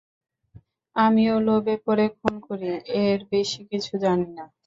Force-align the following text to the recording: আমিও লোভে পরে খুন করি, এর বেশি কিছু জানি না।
আমিও 0.95 1.35
লোভে 1.47 1.75
পরে 1.85 2.05
খুন 2.17 2.33
করি, 2.47 2.69
এর 3.01 3.19
বেশি 3.31 3.61
কিছু 3.71 3.93
জানি 4.03 4.27
না। 4.37 4.45